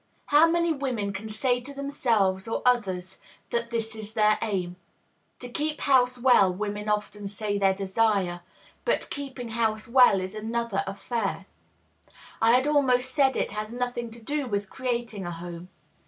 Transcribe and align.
How 0.25 0.49
many 0.49 0.73
women 0.73 1.13
can 1.13 1.29
say 1.29 1.61
to 1.61 1.75
themselves 1.75 2.47
or 2.47 2.63
others 2.65 3.19
that 3.51 3.69
this 3.69 3.95
is 3.95 4.15
their 4.15 4.39
aim? 4.41 4.75
To 5.37 5.47
keep 5.47 5.81
house 5.81 6.17
well 6.17 6.51
women 6.51 6.89
often 6.89 7.27
say 7.27 7.59
they 7.59 7.71
desire. 7.75 8.41
But 8.83 9.11
keeping 9.11 9.49
house 9.49 9.87
well 9.87 10.19
is 10.19 10.33
another 10.33 10.83
affair, 10.87 11.45
I 12.41 12.53
had 12.53 12.65
almost 12.65 13.11
said 13.11 13.35
it 13.35 13.51
has 13.51 13.71
nothing 13.73 14.09
to 14.09 14.21
do 14.23 14.47
with 14.47 14.71
creating 14.71 15.23
a 15.23 15.29
home. 15.29 15.69